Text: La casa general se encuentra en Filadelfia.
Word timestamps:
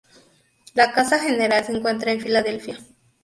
La 0.73 0.91
casa 0.93 1.19
general 1.19 1.63
se 1.63 1.73
encuentra 1.73 2.11
en 2.11 2.21
Filadelfia. 2.21 2.75